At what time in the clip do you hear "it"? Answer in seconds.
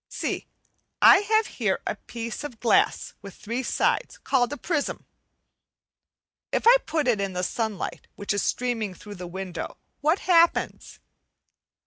7.07-7.21